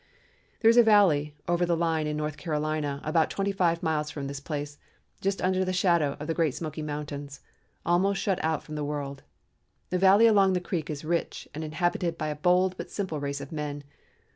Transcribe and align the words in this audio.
"There 0.61 0.69
is 0.69 0.77
a 0.77 0.81
valley 0.83 1.35
over 1.47 1.63
the 1.63 1.77
line 1.77 2.07
in 2.07 2.17
North 2.17 2.35
Carolina 2.35 2.99
about 3.03 3.29
twenty 3.29 3.51
five 3.51 3.83
miles 3.83 4.09
from 4.09 4.25
this 4.25 4.39
place, 4.39 4.79
just 5.21 5.43
under 5.43 5.63
the 5.63 5.73
shadow 5.73 6.17
of 6.19 6.25
the 6.25 6.33
Great 6.33 6.55
Smoky 6.55 6.81
Mountains, 6.81 7.39
almost 7.85 8.19
shut 8.19 8.43
out 8.43 8.63
from 8.63 8.73
the 8.73 8.83
world. 8.83 9.21
The 9.91 9.99
valley 9.99 10.25
along 10.25 10.53
the 10.53 10.59
creek 10.59 10.89
is 10.89 11.05
rich 11.05 11.47
and 11.53 11.63
inhabited 11.63 12.17
by 12.17 12.29
a 12.29 12.35
bold 12.35 12.75
but 12.77 12.89
simple 12.89 13.19
race 13.19 13.41
of 13.41 13.51
men. 13.51 13.83